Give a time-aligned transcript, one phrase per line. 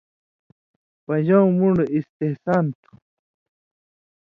[1.05, 2.93] پَن٘ژؤں مُون٘ڈ اِستحسان تُھو